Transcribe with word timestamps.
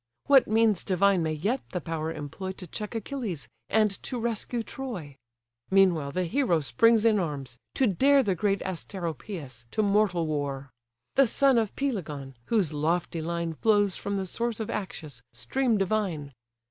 What 0.25 0.47
means 0.47 0.83
divine 0.83 1.21
may 1.21 1.33
yet 1.33 1.61
the 1.73 1.79
power 1.79 2.11
employ 2.11 2.53
To 2.53 2.65
check 2.65 2.95
Achilles, 2.95 3.47
and 3.69 4.01
to 4.01 4.19
rescue 4.19 4.63
Troy? 4.63 5.15
Meanwhile 5.69 6.11
the 6.11 6.23
hero 6.23 6.59
springs 6.59 7.05
in 7.05 7.19
arms, 7.19 7.59
to 7.75 7.85
dare 7.85 8.23
The 8.23 8.33
great 8.33 8.61
Asteropeus 8.63 9.65
to 9.69 9.83
mortal 9.83 10.25
war; 10.25 10.71
The 11.13 11.27
son 11.27 11.59
of 11.59 11.75
Pelagon, 11.75 12.33
whose 12.45 12.73
lofty 12.73 13.21
line 13.21 13.53
Flows 13.53 13.95
from 13.95 14.17
the 14.17 14.25
source 14.25 14.59
of 14.59 14.71
Axius, 14.71 15.21
stream 15.33 15.77
divine! 15.77 16.33